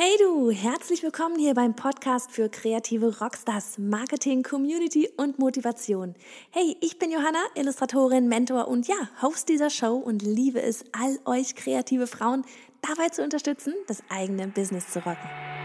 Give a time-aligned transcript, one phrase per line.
[0.00, 6.14] Hey du, herzlich willkommen hier beim Podcast für kreative Rockstars, Marketing, Community und Motivation.
[6.50, 11.18] Hey, ich bin Johanna, Illustratorin, Mentor und ja, Host dieser Show und liebe es, all
[11.24, 12.44] euch kreative Frauen
[12.80, 15.57] dabei zu unterstützen, das eigene Business zu rocken.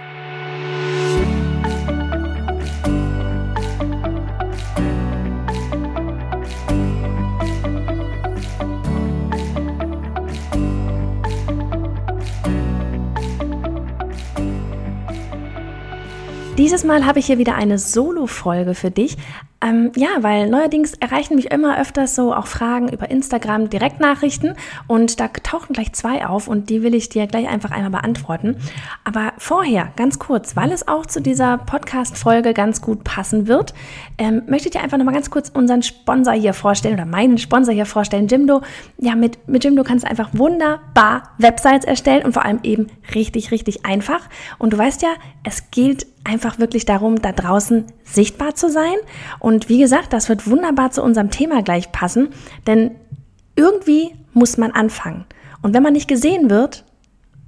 [16.57, 19.17] Dieses Mal habe ich hier wieder eine Solo-Folge für dich.
[19.63, 24.55] Ähm, ja, weil neuerdings erreichen mich immer öfters so auch Fragen über Instagram, Direktnachrichten
[24.88, 28.57] und da tauchen gleich zwei auf und die will ich dir gleich einfach einmal beantworten.
[29.05, 33.73] Aber vorher, ganz kurz, weil es auch zu dieser Podcast-Folge ganz gut passen wird,
[34.18, 37.73] ähm, möchte ich dir einfach nochmal ganz kurz unseren Sponsor hier vorstellen oder meinen Sponsor
[37.73, 38.62] hier vorstellen, Jimdo.
[38.98, 43.52] Ja, mit, mit Jimdo kannst du einfach wunderbar Websites erstellen und vor allem eben richtig,
[43.52, 44.27] richtig einfach.
[44.59, 45.09] Und du weißt ja,
[45.43, 48.96] es gilt einfach wirklich darum, da draußen sichtbar zu sein.
[49.40, 52.29] Und wie gesagt, das wird wunderbar zu unserem Thema gleich passen,
[52.68, 52.91] denn
[53.55, 55.26] irgendwie muss man anfangen.
[55.62, 56.84] Und wenn man nicht gesehen wird,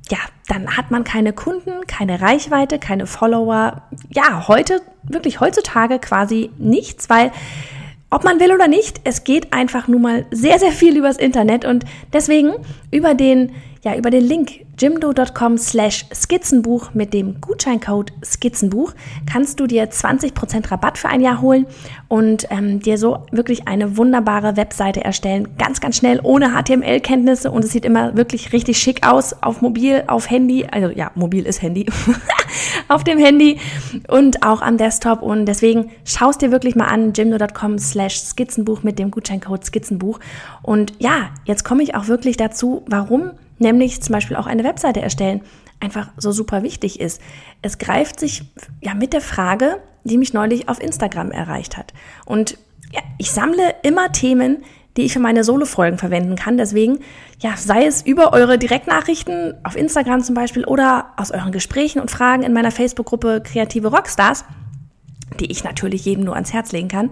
[0.10, 3.84] ja, dann hat man keine Kunden, keine Reichweite, keine Follower.
[4.10, 7.32] Ja, heute, wirklich heutzutage quasi nichts, weil
[8.12, 11.66] ob man will oder nicht, es geht einfach nun mal sehr, sehr viel übers Internet
[11.66, 12.54] und deswegen
[12.92, 13.52] über den
[13.86, 18.94] ja, über den Link jimdo.com slash Skizzenbuch mit dem Gutscheincode Skizzenbuch
[19.32, 21.68] kannst du dir 20% Rabatt für ein Jahr holen
[22.08, 25.56] und ähm, dir so wirklich eine wunderbare Webseite erstellen.
[25.60, 30.04] Ganz, ganz schnell, ohne HTML-Kenntnisse und es sieht immer wirklich richtig schick aus auf Mobil,
[30.08, 30.66] auf Handy.
[30.66, 31.86] Also ja, mobil ist Handy.
[32.88, 33.60] auf dem Handy
[34.08, 38.98] und auch am Desktop und deswegen schaust dir wirklich mal an jimdo.com slash Skizzenbuch mit
[38.98, 40.20] dem Gutscheincode Skizzenbuch
[40.64, 45.02] und ja, jetzt komme ich auch wirklich dazu, warum nämlich zum Beispiel auch eine Webseite
[45.02, 45.42] erstellen,
[45.80, 47.22] einfach so super wichtig ist.
[47.62, 48.44] Es greift sich
[48.82, 51.94] ja mit der Frage, die mich neulich auf Instagram erreicht hat.
[52.26, 52.58] Und
[52.92, 54.64] ja, ich sammle immer Themen,
[54.98, 56.58] die ich für meine Solo-Folgen verwenden kann.
[56.58, 57.00] Deswegen,
[57.40, 62.12] ja, sei es über eure Direktnachrichten auf Instagram zum Beispiel oder aus euren Gesprächen und
[62.12, 64.46] Fragen in meiner Facebook-Gruppe Kreative Rockstars,
[65.40, 67.10] die ich natürlich jedem nur ans Herz legen kann.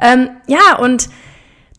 [0.00, 1.08] Ähm, ja, und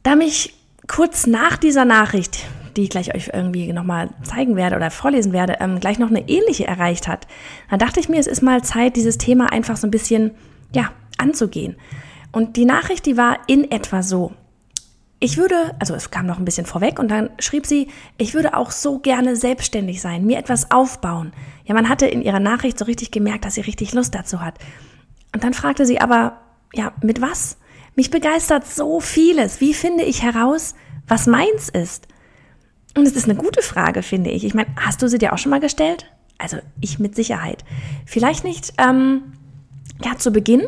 [0.04, 0.54] da mich
[0.88, 5.58] kurz nach dieser Nachricht die ich gleich euch irgendwie nochmal zeigen werde oder vorlesen werde,
[5.60, 7.28] ähm, gleich noch eine ähnliche erreicht hat,
[7.70, 10.32] dann dachte ich mir, es ist mal Zeit, dieses Thema einfach so ein bisschen,
[10.74, 11.76] ja, anzugehen.
[12.32, 14.34] Und die Nachricht, die war in etwa so.
[15.20, 17.88] Ich würde, also es kam noch ein bisschen vorweg und dann schrieb sie,
[18.18, 21.32] ich würde auch so gerne selbstständig sein, mir etwas aufbauen.
[21.64, 24.60] Ja, man hatte in ihrer Nachricht so richtig gemerkt, dass sie richtig Lust dazu hat.
[25.34, 26.42] Und dann fragte sie aber,
[26.74, 27.58] ja, mit was?
[27.96, 29.62] Mich begeistert so vieles.
[29.62, 30.76] Wie finde ich heraus,
[31.08, 32.08] was meins ist?
[32.96, 34.44] Und es ist eine gute Frage, finde ich.
[34.44, 36.10] Ich meine, hast du sie dir auch schon mal gestellt?
[36.38, 37.64] Also ich mit Sicherheit.
[38.06, 39.34] Vielleicht nicht ähm,
[40.04, 40.64] ja, zu Beginn,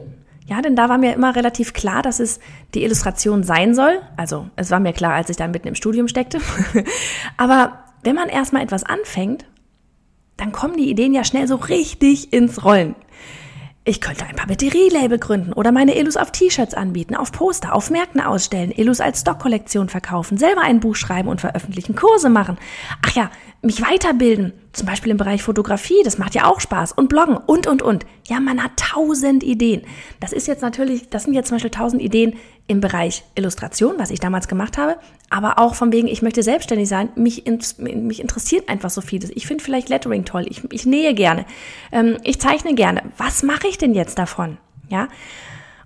[0.47, 2.39] ja, denn da war mir immer relativ klar, dass es
[2.73, 4.01] die Illustration sein soll.
[4.15, 6.39] Also es war mir klar, als ich da mitten im Studium steckte.
[7.37, 9.45] Aber wenn man erstmal etwas anfängt,
[10.37, 12.95] dann kommen die Ideen ja schnell so richtig ins Rollen.
[13.89, 18.19] Ich könnte ein Papeterie-Label gründen oder meine Illus auf T-Shirts anbieten, auf Poster, auf Märkten
[18.19, 22.57] ausstellen, Illus als Stockkollektion verkaufen, selber ein Buch schreiben und veröffentlichen, Kurse machen.
[23.01, 23.31] Ach ja,
[23.61, 27.65] mich weiterbilden, zum Beispiel im Bereich Fotografie, das macht ja auch Spaß und Bloggen und,
[27.65, 28.05] und, und.
[28.27, 29.83] Ja, man hat tausend Ideen.
[30.19, 32.33] Das ist jetzt natürlich, das sind jetzt zum Beispiel tausend Ideen
[32.67, 34.97] im Bereich Illustration, was ich damals gemacht habe,
[35.29, 37.45] aber auch von wegen, ich möchte selbstständig sein, mich,
[37.85, 39.29] mich interessiert einfach so vieles.
[39.31, 41.45] Ich finde vielleicht Lettering toll, ich, ich nähe gerne,
[41.91, 43.03] ähm, ich zeichne gerne.
[43.17, 44.57] Was mache ich denn jetzt davon?
[44.89, 45.07] Ja,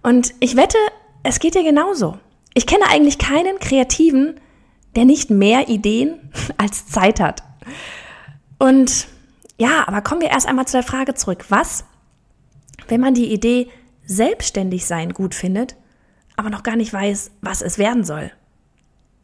[0.04, 0.78] und ich wette,
[1.24, 2.18] es geht dir genauso.
[2.54, 4.40] Ich kenne eigentlich keinen Kreativen,
[4.96, 7.44] der nicht mehr Ideen als Zeit hat.
[8.58, 9.08] Und
[9.58, 11.46] ja, aber kommen wir erst einmal zu der Frage zurück.
[11.50, 11.86] Was,
[12.88, 13.70] wenn man die Idee
[14.06, 15.76] selbstständig sein gut findet,
[16.42, 18.32] aber noch gar nicht weiß, was es werden soll?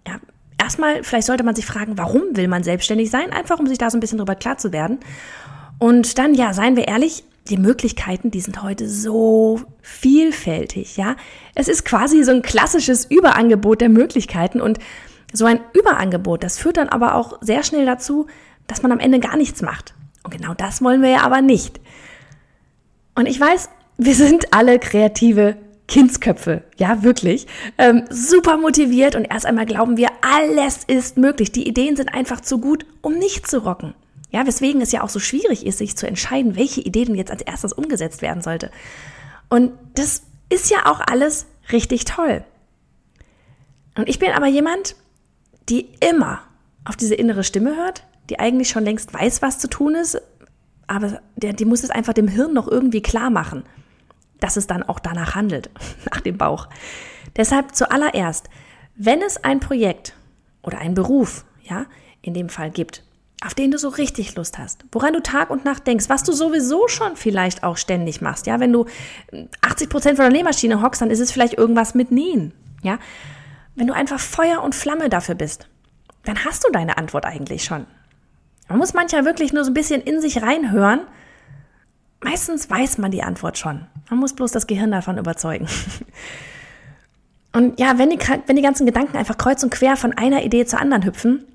[0.08, 0.20] Ja,
[0.62, 3.32] erstmal, vielleicht sollte man sich fragen, warum will man selbstständig sein?
[3.32, 5.00] Einfach, um sich da so ein bisschen drüber klar zu werden.
[5.80, 11.16] Und dann, ja, seien wir ehrlich, die Möglichkeiten, die sind heute so vielfältig, ja.
[11.56, 14.80] Es ist quasi so ein klassisches Überangebot der Möglichkeiten und
[15.34, 18.28] so ein Überangebot, das führt dann aber auch sehr schnell dazu,
[18.68, 19.94] dass man am Ende gar nichts macht.
[20.24, 21.80] Und genau das wollen wir ja aber nicht.
[23.16, 27.48] Und ich weiß, wir sind alle kreative Kindsköpfe, ja, wirklich.
[27.78, 31.51] Ähm, super motiviert und erst einmal glauben wir, alles ist möglich.
[31.51, 33.94] Die Ideen sind einfach zu gut, um nicht zu rocken.
[34.30, 37.31] Ja, weswegen es ja auch so schwierig ist, sich zu entscheiden, welche Idee denn jetzt
[37.31, 38.69] als erstes umgesetzt werden sollte.
[39.50, 42.44] Und das ist ja auch alles richtig toll.
[43.95, 44.95] Und ich bin aber jemand,
[45.69, 46.42] die immer
[46.84, 50.22] auf diese innere Stimme hört, die eigentlich schon längst weiß, was zu tun ist,
[50.88, 53.63] aber der, die muss es einfach dem Hirn noch irgendwie klar machen,
[54.39, 55.69] dass es dann auch danach handelt,
[56.12, 56.68] nach dem Bauch.
[57.36, 58.50] Deshalb zuallererst,
[58.95, 60.13] wenn es ein Projekt
[60.63, 61.86] oder ein Beruf, ja,
[62.22, 63.04] in dem Fall gibt,
[63.45, 66.31] auf den du so richtig Lust hast, woran du Tag und Nacht denkst, was du
[66.31, 68.86] sowieso schon vielleicht auch ständig machst, ja, wenn du
[69.62, 72.98] 80 Prozent von der Nähmaschine hockst, dann ist es vielleicht irgendwas mit Nähen, ja.
[73.75, 75.68] Wenn du einfach Feuer und Flamme dafür bist,
[76.24, 77.86] dann hast du deine Antwort eigentlich schon.
[78.68, 81.01] Man muss manchmal wirklich nur so ein bisschen in sich reinhören.
[82.29, 83.88] Meistens weiß man die Antwort schon.
[84.09, 85.65] Man muss bloß das Gehirn davon überzeugen.
[87.53, 90.65] Und ja, wenn die, wenn die ganzen Gedanken einfach kreuz und quer von einer Idee
[90.65, 91.45] zur anderen hüpfen,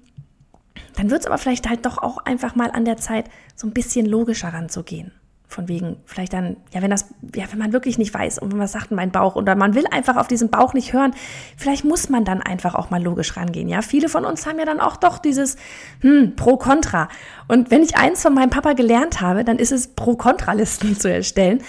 [0.97, 3.75] dann wird es aber vielleicht halt doch auch einfach mal an der Zeit, so ein
[3.75, 5.13] bisschen logischer ranzugehen.
[5.53, 8.73] Von wegen, vielleicht dann, ja, wenn das, ja, wenn man wirklich nicht weiß und was
[8.73, 11.13] sagt mein Bauch oder man will einfach auf diesen Bauch nicht hören,
[11.59, 13.69] vielleicht muss man dann einfach auch mal logisch rangehen.
[13.69, 15.57] Ja, viele von uns haben ja dann auch doch dieses,
[16.01, 17.09] hm, Pro-Contra.
[17.49, 21.63] Und wenn ich eins von meinem Papa gelernt habe, dann ist es Pro-Contra-Listen zu erstellen.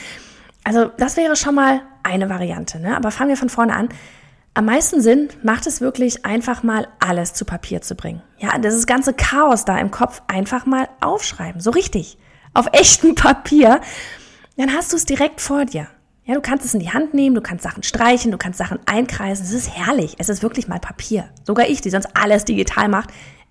[0.63, 2.95] Also, das wäre schon mal eine Variante, ne?
[2.95, 3.89] Aber fangen wir von vorne an.
[4.53, 8.21] Am meisten Sinn macht es wirklich einfach mal alles zu Papier zu bringen.
[8.37, 11.59] Ja, das ganze Chaos da im Kopf einfach mal aufschreiben.
[11.59, 12.17] So richtig.
[12.53, 13.81] Auf echtem Papier.
[14.57, 15.87] Dann hast du es direkt vor dir.
[16.25, 18.79] Ja, du kannst es in die Hand nehmen, du kannst Sachen streichen, du kannst Sachen
[18.85, 19.45] einkreisen.
[19.45, 20.15] Es ist herrlich.
[20.19, 21.29] Es ist wirklich mal Papier.
[21.43, 23.09] Sogar ich, die sonst alles digital macht.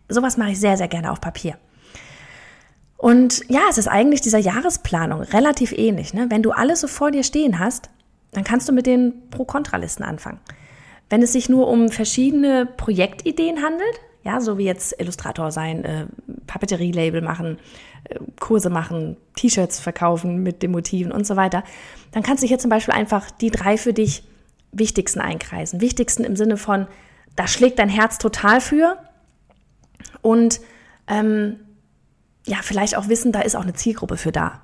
[0.09, 1.59] Sowas mache ich sehr, sehr gerne auf Papier.
[2.97, 6.15] Und ja, es ist eigentlich dieser Jahresplanung relativ ähnlich.
[6.15, 6.27] Ne?
[6.31, 7.91] Wenn du alles so vor dir stehen hast,
[8.31, 10.41] dann kannst du mit den Pro-Kontra-Listen anfangen.
[11.11, 16.07] Wenn es sich nur um verschiedene Projektideen handelt, ja, so wie jetzt Illustrator sein, äh,
[16.47, 17.59] Papeterie-Label machen,
[18.05, 21.65] äh, Kurse machen, T-Shirts verkaufen mit den Motiven und so weiter,
[22.13, 24.23] dann kannst du hier zum Beispiel einfach die drei für dich
[24.71, 25.81] wichtigsten einkreisen.
[25.81, 26.87] Wichtigsten im Sinne von,
[27.37, 28.97] da schlägt dein Herz total für
[30.21, 30.61] und
[31.09, 31.61] ähm,
[32.47, 34.63] ja, vielleicht auch wissen, da ist auch eine Zielgruppe für da.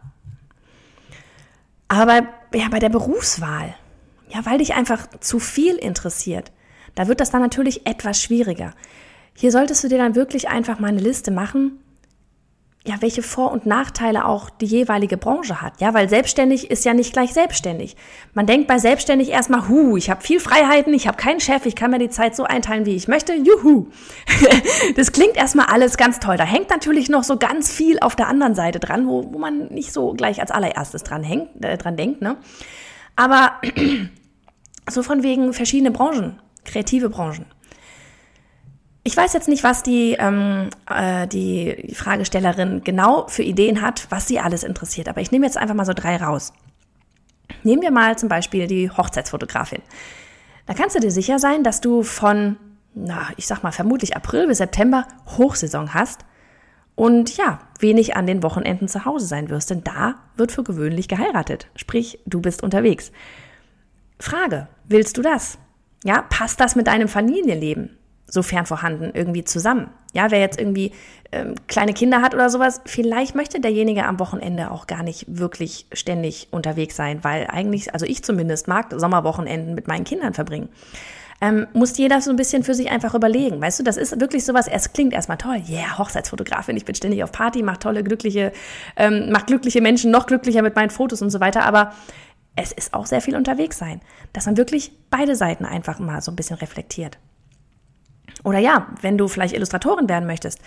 [1.88, 2.22] Aber
[2.54, 3.74] ja, bei der Berufswahl,
[4.28, 6.52] ja, weil dich einfach zu viel interessiert.
[6.94, 8.74] Da wird das dann natürlich etwas schwieriger.
[9.40, 11.78] Hier solltest du dir dann wirklich einfach mal eine Liste machen,
[12.84, 15.80] ja, welche Vor- und Nachteile auch die jeweilige Branche hat.
[15.80, 17.94] Ja, weil selbstständig ist ja nicht gleich selbstständig.
[18.34, 21.76] Man denkt bei selbstständig erstmal, hu, ich habe viel Freiheiten, ich habe keinen Chef, ich
[21.76, 23.32] kann mir die Zeit so einteilen, wie ich möchte.
[23.32, 23.86] Juhu.
[24.96, 26.36] das klingt erstmal alles ganz toll.
[26.36, 29.68] Da hängt natürlich noch so ganz viel auf der anderen Seite dran, wo, wo man
[29.68, 32.22] nicht so gleich als allererstes dran, hängt, äh, dran denkt.
[32.22, 32.38] Ne?
[33.14, 33.52] Aber
[34.90, 37.46] so von wegen verschiedene Branchen, kreative Branchen.
[39.08, 44.28] Ich weiß jetzt nicht, was die, ähm, äh, die Fragestellerin genau für Ideen hat, was
[44.28, 46.52] sie alles interessiert, aber ich nehme jetzt einfach mal so drei raus.
[47.62, 49.80] Nehmen wir mal zum Beispiel die Hochzeitsfotografin.
[50.66, 52.58] Da kannst du dir sicher sein, dass du von,
[52.94, 55.08] na, ich sag mal, vermutlich April bis September
[55.38, 56.26] Hochsaison hast
[56.94, 61.08] und ja, wenig an den Wochenenden zu Hause sein wirst, denn da wird für gewöhnlich
[61.08, 61.68] geheiratet.
[61.76, 63.10] Sprich, du bist unterwegs.
[64.20, 65.56] Frage, willst du das?
[66.04, 67.97] Ja, passt das mit deinem Familienleben,
[68.28, 69.90] sofern vorhanden, irgendwie zusammen?
[70.12, 70.92] Ja, wer jetzt irgendwie
[71.32, 75.86] ähm, kleine Kinder hat oder sowas, vielleicht möchte derjenige am Wochenende auch gar nicht wirklich
[75.92, 80.68] ständig unterwegs sein, weil eigentlich, also ich zumindest mag Sommerwochenenden mit meinen Kindern verbringen.
[81.40, 83.60] Ähm, muss jeder so ein bisschen für sich einfach überlegen.
[83.60, 85.62] Weißt du, das ist wirklich sowas, es klingt erstmal toll.
[85.68, 88.52] Yeah, Hochzeitsfotografin, ich bin ständig auf Party, mach tolle, glückliche,
[88.96, 91.64] ähm, mach glückliche Menschen noch glücklicher mit meinen Fotos und so weiter.
[91.64, 91.92] Aber
[92.56, 94.00] es ist auch sehr viel unterwegs sein,
[94.32, 97.18] dass man wirklich beide Seiten einfach mal so ein bisschen reflektiert.
[98.44, 100.60] Oder ja, wenn du vielleicht Illustratorin werden möchtest,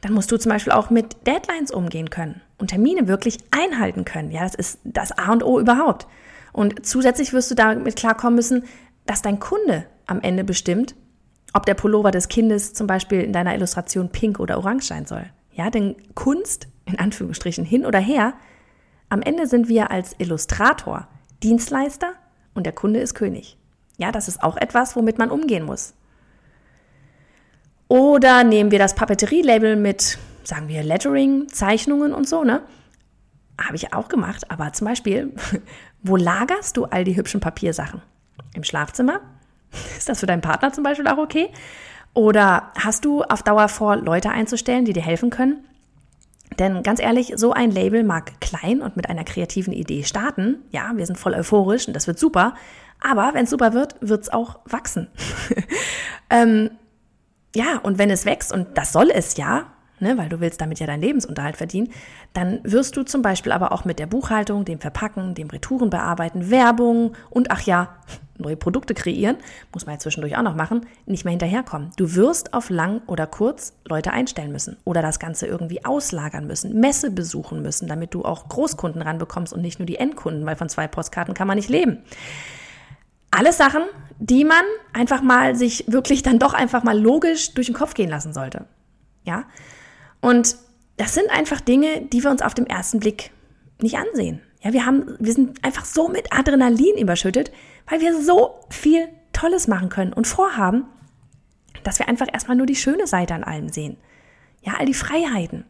[0.00, 4.30] dann musst du zum Beispiel auch mit Deadlines umgehen können und Termine wirklich einhalten können.
[4.30, 6.06] Ja, das ist das A und O überhaupt.
[6.52, 8.64] Und zusätzlich wirst du damit klarkommen müssen,
[9.06, 10.94] dass dein Kunde am Ende bestimmt,
[11.52, 15.24] ob der Pullover des Kindes zum Beispiel in deiner Illustration pink oder orange sein soll.
[15.52, 18.34] Ja, denn Kunst, in Anführungsstrichen, hin oder her,
[19.08, 21.08] am Ende sind wir als Illustrator
[21.42, 22.12] Dienstleister
[22.54, 23.56] und der Kunde ist König.
[23.96, 25.94] Ja, das ist auch etwas, womit man umgehen muss.
[27.88, 32.62] Oder nehmen wir das Papeterie-Label mit, sagen wir, Lettering, Zeichnungen und so, ne?
[33.60, 35.34] Habe ich auch gemacht, aber zum Beispiel,
[36.02, 38.02] wo lagerst du all die hübschen Papiersachen?
[38.54, 39.20] Im Schlafzimmer?
[39.96, 41.48] Ist das für deinen Partner zum Beispiel auch okay?
[42.14, 45.64] Oder hast du auf Dauer vor, Leute einzustellen, die dir helfen können?
[46.58, 50.56] Denn ganz ehrlich, so ein Label mag klein und mit einer kreativen Idee starten.
[50.70, 52.54] Ja, wir sind voll euphorisch und das wird super.
[53.00, 55.08] Aber wenn es super wird, wird es auch wachsen.
[56.30, 56.70] ähm,
[57.58, 59.66] ja, und wenn es wächst, und das soll es ja,
[59.98, 61.90] ne, weil du willst damit ja deinen Lebensunterhalt verdienen,
[62.32, 66.50] dann wirst du zum Beispiel aber auch mit der Buchhaltung, dem Verpacken, dem Retouren bearbeiten,
[66.50, 67.96] Werbung und ach ja,
[68.40, 69.38] neue Produkte kreieren,
[69.72, 71.90] muss man ja zwischendurch auch noch machen, nicht mehr hinterherkommen.
[71.96, 76.78] Du wirst auf lang oder kurz Leute einstellen müssen oder das Ganze irgendwie auslagern müssen,
[76.78, 80.68] Messe besuchen müssen, damit du auch Großkunden ranbekommst und nicht nur die Endkunden, weil von
[80.68, 82.04] zwei Postkarten kann man nicht leben.
[83.30, 83.82] Alles Sachen,
[84.18, 88.08] die man einfach mal sich wirklich dann doch einfach mal logisch durch den Kopf gehen
[88.08, 88.66] lassen sollte.
[89.24, 89.44] Ja?
[90.20, 90.56] Und
[90.96, 93.30] das sind einfach Dinge, die wir uns auf dem ersten Blick
[93.80, 94.40] nicht ansehen.
[94.60, 97.52] Ja, wir haben, wir sind einfach so mit Adrenalin überschüttet,
[97.88, 100.84] weil wir so viel Tolles machen können und vorhaben,
[101.84, 103.96] dass wir einfach erstmal nur die schöne Seite an allem sehen.
[104.62, 105.64] Ja, all die Freiheiten,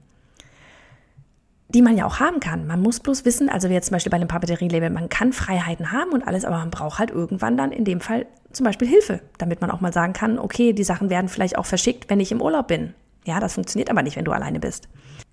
[1.68, 2.66] die man ja auch haben kann.
[2.66, 5.92] Man muss bloß wissen, also wie jetzt zum Beispiel bei einem Papeterie-Label, man kann Freiheiten
[5.92, 9.20] haben und alles, aber man braucht halt irgendwann dann in dem Fall zum Beispiel Hilfe,
[9.36, 12.32] damit man auch mal sagen kann, okay, die Sachen werden vielleicht auch verschickt, wenn ich
[12.32, 12.94] im Urlaub bin.
[13.26, 14.88] Ja, das funktioniert aber nicht, wenn du alleine bist.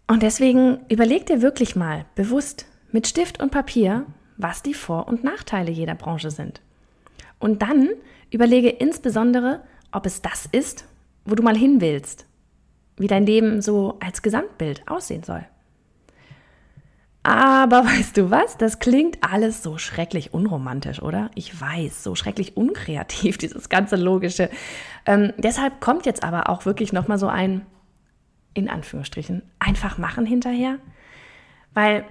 [0.08, 4.06] Und deswegen überleg dir wirklich mal bewusst, mit Stift und Papier,
[4.38, 6.62] was die Vor- und Nachteile jeder Branche sind.
[7.40, 7.90] Und dann
[8.32, 9.62] überlege insbesondere,
[9.92, 10.86] ob es das ist,
[11.26, 12.26] wo du mal hin willst,
[12.98, 15.46] wie dein Leben so als Gesamtbild aussehen soll.
[17.26, 18.56] Aber weißt du was?
[18.58, 21.32] Das klingt alles so schrecklich unromantisch, oder?
[21.34, 24.50] Ich weiß, so schrecklich unkreativ, dieses ganze Logische.
[25.06, 27.66] Ähm, deshalb kommt jetzt aber auch wirklich nochmal so ein,
[28.54, 30.78] in Anführungsstrichen, einfach machen hinterher.
[31.74, 32.06] Weil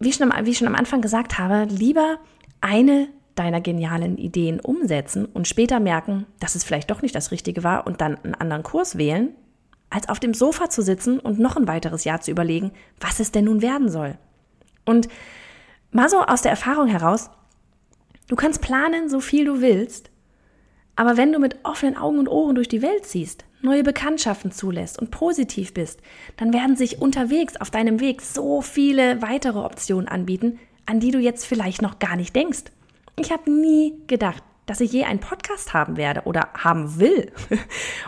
[0.00, 2.18] wie, schon am, wie ich schon am Anfang gesagt habe, lieber
[2.60, 7.62] eine deiner genialen Ideen umsetzen und später merken, dass es vielleicht doch nicht das Richtige
[7.62, 9.30] war und dann einen anderen Kurs wählen,
[9.90, 13.30] als auf dem Sofa zu sitzen und noch ein weiteres Jahr zu überlegen, was es
[13.30, 14.18] denn nun werden soll.
[14.86, 15.08] Und
[15.90, 17.28] mal so aus der Erfahrung heraus,
[18.28, 20.10] du kannst planen, so viel du willst,
[20.96, 24.98] aber wenn du mit offenen Augen und Ohren durch die Welt ziehst, neue Bekanntschaften zulässt
[24.98, 26.00] und positiv bist,
[26.38, 31.18] dann werden sich unterwegs auf deinem Weg so viele weitere Optionen anbieten, an die du
[31.18, 32.64] jetzt vielleicht noch gar nicht denkst.
[33.18, 37.32] Ich habe nie gedacht, dass ich je einen Podcast haben werde oder haben will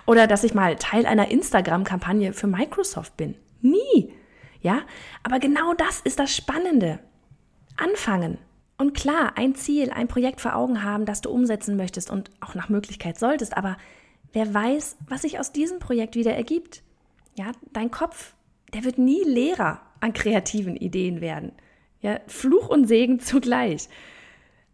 [0.07, 3.35] oder dass ich mal Teil einer Instagram-Kampagne für Microsoft bin.
[3.61, 4.13] Nie.
[4.61, 4.83] Ja,
[5.23, 6.99] aber genau das ist das Spannende.
[7.77, 8.39] Anfangen.
[8.77, 12.55] Und klar, ein Ziel, ein Projekt vor Augen haben, das du umsetzen möchtest und auch
[12.55, 13.77] nach Möglichkeit solltest, aber
[14.33, 16.83] Wer weiß, was sich aus diesem Projekt wieder ergibt?
[17.37, 18.35] Ja, dein Kopf,
[18.75, 21.53] der wird nie leerer an kreativen Ideen werden.
[22.01, 23.89] Ja, Fluch und Segen zugleich.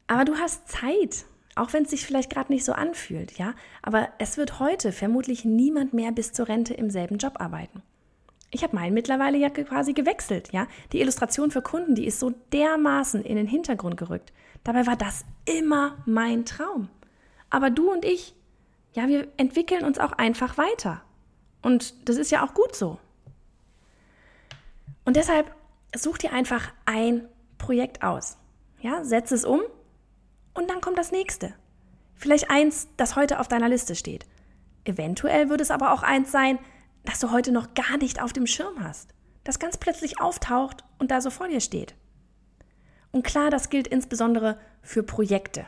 [0.07, 1.25] Aber du hast Zeit,
[1.55, 3.55] auch wenn es sich vielleicht gerade nicht so anfühlt, ja.
[3.81, 7.83] Aber es wird heute vermutlich niemand mehr bis zur Rente im selben Job arbeiten.
[8.55, 10.69] Ich habe meinen mittlerweile ja quasi gewechselt, ja.
[10.93, 14.33] Die Illustration für Kunden, die ist so dermaßen in den Hintergrund gerückt.
[14.63, 16.89] Dabei war das immer mein Traum.
[17.51, 18.33] Aber du und ich,
[18.93, 21.03] ja, wir entwickeln uns auch einfach weiter.
[21.63, 23.01] Und das ist ja auch gut so.
[25.05, 25.53] Und deshalb
[25.93, 28.39] such dir einfach ein Projekt aus.
[28.81, 29.63] Ja, setz es um
[30.55, 31.55] und dann kommt das nächste.
[32.15, 34.27] Vielleicht eins, das heute auf deiner Liste steht.
[34.85, 36.61] Eventuell würde es aber auch eins sein,
[37.05, 41.11] das du heute noch gar nicht auf dem Schirm hast, das ganz plötzlich auftaucht und
[41.11, 41.95] da so vor dir steht.
[43.13, 45.67] Und klar, das gilt insbesondere für Projekte.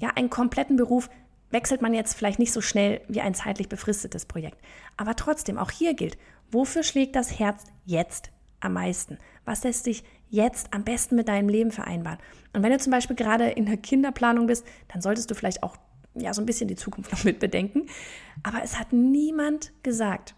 [0.00, 1.08] Ja, einen kompletten Beruf
[1.50, 4.58] wechselt man jetzt vielleicht nicht so schnell wie ein zeitlich befristetes Projekt.
[4.96, 6.16] Aber trotzdem, auch hier gilt,
[6.50, 9.18] wofür schlägt das Herz jetzt am meisten?
[9.44, 12.18] Was lässt sich jetzt am besten mit deinem Leben vereinbaren?
[12.52, 15.76] Und wenn du zum Beispiel gerade in der Kinderplanung bist, dann solltest du vielleicht auch
[16.14, 17.86] ja so ein bisschen die Zukunft noch mit bedenken.
[18.42, 20.34] Aber es hat niemand gesagt,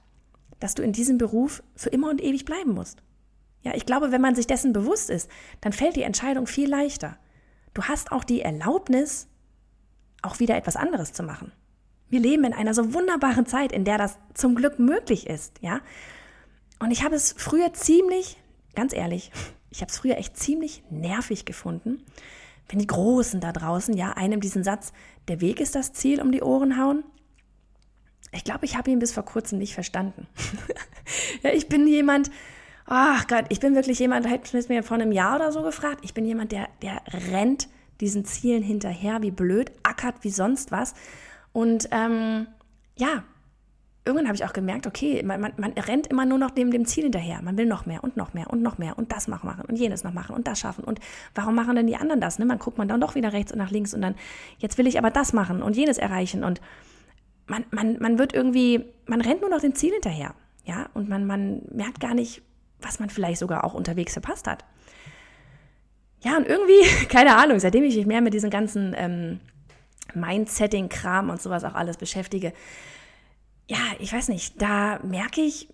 [0.62, 3.02] dass du in diesem Beruf für immer und ewig bleiben musst.
[3.62, 7.16] Ja, ich glaube, wenn man sich dessen bewusst ist, dann fällt die Entscheidung viel leichter.
[7.74, 9.28] Du hast auch die Erlaubnis,
[10.20, 11.52] auch wieder etwas anderes zu machen.
[12.08, 15.80] Wir leben in einer so wunderbaren Zeit, in der das zum Glück möglich ist, ja.
[16.78, 18.36] Und ich habe es früher ziemlich,
[18.74, 19.30] ganz ehrlich,
[19.70, 22.04] ich habe es früher echt ziemlich nervig gefunden,
[22.68, 24.92] wenn die Großen da draußen, ja, einem diesen Satz,
[25.28, 27.04] der Weg ist das Ziel, um die Ohren hauen.
[28.30, 30.26] Ich glaube, ich habe ihn bis vor kurzem nicht verstanden.
[31.42, 32.30] ja, ich bin jemand,
[32.86, 36.00] ach Gott, ich bin wirklich jemand, hätte es mir vor einem Jahr oder so gefragt,
[36.02, 37.68] ich bin jemand, der, der rennt
[38.00, 40.94] diesen Zielen hinterher, wie blöd, ackert wie sonst was.
[41.52, 42.46] Und ähm,
[42.96, 43.22] ja,
[44.04, 46.86] irgendwann habe ich auch gemerkt, okay, man, man, man, rennt immer nur noch dem, dem
[46.86, 47.40] Ziel hinterher.
[47.42, 49.76] Man will noch mehr und noch mehr und noch mehr und das machen, machen und
[49.76, 50.82] jenes noch machen und das schaffen.
[50.84, 50.98] Und
[51.34, 52.38] warum machen denn die anderen das?
[52.38, 52.44] Ne?
[52.44, 54.14] Man guckt man dann doch wieder rechts und nach links und dann,
[54.58, 56.42] jetzt will ich aber das machen und jenes erreichen.
[56.42, 56.60] Und
[57.46, 60.34] man, man, man wird irgendwie, man rennt nur noch dem Ziel hinterher.
[60.64, 62.42] Ja, und man, man merkt gar nicht,
[62.80, 64.64] was man vielleicht sogar auch unterwegs verpasst hat.
[66.20, 69.40] Ja, und irgendwie, keine Ahnung, seitdem ich mich mehr mit diesem ganzen ähm,
[70.14, 72.52] Mindsetting-Kram und sowas auch alles beschäftige,
[73.68, 75.68] ja, ich weiß nicht, da merke ich,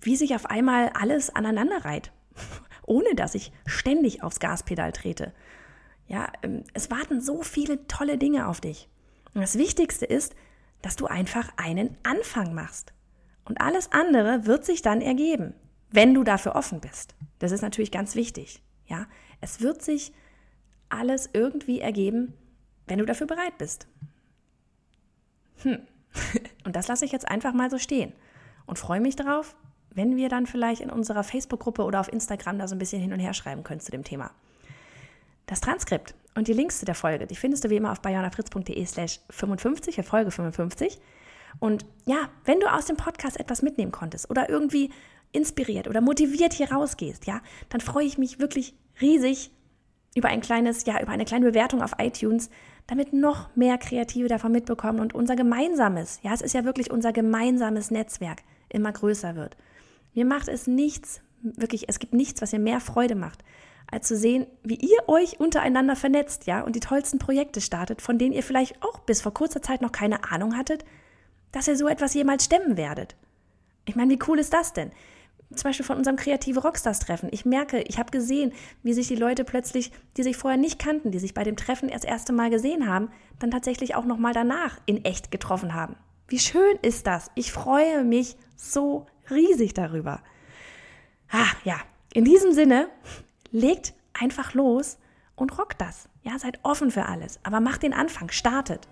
[0.00, 2.12] wie sich auf einmal alles aneinander reiht,
[2.86, 5.32] ohne dass ich ständig aufs Gaspedal trete.
[6.06, 8.88] Ja, ähm, es warten so viele tolle Dinge auf dich.
[9.34, 10.34] Und das Wichtigste ist,
[10.84, 12.92] dass du einfach einen Anfang machst.
[13.46, 15.54] Und alles andere wird sich dann ergeben,
[15.90, 17.14] wenn du dafür offen bist.
[17.38, 18.62] Das ist natürlich ganz wichtig.
[18.86, 19.06] Ja,
[19.40, 20.12] es wird sich
[20.90, 22.34] alles irgendwie ergeben,
[22.86, 23.86] wenn du dafür bereit bist.
[25.62, 25.78] Hm.
[26.64, 28.12] Und das lasse ich jetzt einfach mal so stehen
[28.66, 29.56] und freue mich darauf,
[29.90, 33.12] wenn wir dann vielleicht in unserer Facebook-Gruppe oder auf Instagram da so ein bisschen hin
[33.12, 34.30] und her schreiben können zu dem Thema.
[35.46, 38.84] Das Transkript und die Links zu der Folge, die findest du wie immer auf bayonafritz.de
[38.86, 40.98] slash 55, Folge 55.
[41.60, 44.90] Und ja, wenn du aus dem Podcast etwas mitnehmen konntest oder irgendwie
[45.32, 49.50] inspiriert oder motiviert hier rausgehst, ja, dann freue ich mich wirklich riesig
[50.16, 52.50] über ein kleines, ja, über eine kleine Bewertung auf iTunes,
[52.86, 57.12] damit noch mehr Kreative davon mitbekommen und unser gemeinsames, ja, es ist ja wirklich unser
[57.12, 59.56] gemeinsames Netzwerk immer größer wird.
[60.14, 63.44] Mir macht es nichts, wirklich, es gibt nichts, was mir mehr Freude macht,
[64.02, 68.32] zu sehen, wie ihr euch untereinander vernetzt, ja, und die tollsten Projekte startet, von denen
[68.32, 70.84] ihr vielleicht auch bis vor kurzer Zeit noch keine Ahnung hattet,
[71.52, 73.16] dass ihr so etwas jemals stemmen werdet.
[73.84, 74.90] Ich meine, wie cool ist das denn?
[75.54, 77.28] Zum Beispiel von unserem kreative Rockstars-Treffen.
[77.30, 81.10] Ich merke, ich habe gesehen, wie sich die Leute plötzlich, die sich vorher nicht kannten,
[81.10, 84.80] die sich bei dem Treffen erst erste Mal gesehen haben, dann tatsächlich auch nochmal danach
[84.86, 85.96] in echt getroffen haben.
[86.26, 87.30] Wie schön ist das?
[87.34, 90.22] Ich freue mich so riesig darüber.
[91.30, 91.76] Ah, ja.
[92.14, 92.88] In diesem Sinne,
[93.54, 94.98] legt einfach los
[95.36, 96.08] und rockt das.
[96.22, 98.88] Ja, seid offen für alles, aber macht den Anfang, startet.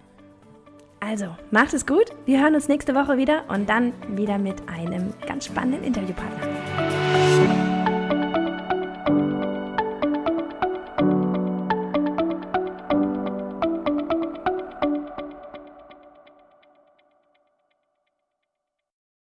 [1.00, 2.04] Also, macht es gut.
[2.26, 7.01] Wir hören uns nächste Woche wieder und dann wieder mit einem ganz spannenden Interviewpartner.